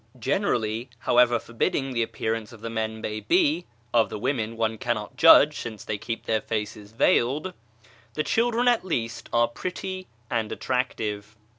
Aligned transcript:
Generally, 0.17 0.89
however 1.01 1.37
forbidding 1.37 1.93
the 1.93 2.01
appearance 2.01 2.51
of 2.51 2.61
the 2.61 2.71
men 2.71 3.01
may 3.01 3.19
be 3.19 3.67
(of 3.93 4.09
the 4.09 4.17
women 4.17 4.57
one 4.57 4.79
cannot 4.79 5.15
judge, 5.15 5.59
since 5.59 5.85
they 5.85 5.99
keep 5.99 6.25
their 6.25 6.41
faces 6.41 6.91
veiled), 6.91 7.53
the 8.15 8.23
children 8.23 8.67
at 8.67 8.83
least 8.83 9.29
are 9.31 9.47
pretty 9.47 10.07
and 10.27 10.51
at 10.51 10.59
tractive. 10.59 11.35